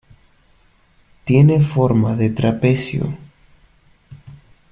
Tiene 1.25 1.59
forma 1.59 2.15
de 2.15 2.31
trapecio. 2.31 3.15